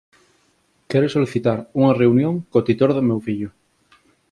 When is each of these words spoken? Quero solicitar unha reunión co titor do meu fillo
Quero 0.89 1.13
solicitar 1.15 1.57
unha 1.79 1.97
reunión 2.01 2.33
co 2.51 2.65
titor 2.67 2.89
do 2.93 3.05
meu 3.09 3.19
fillo 3.27 3.49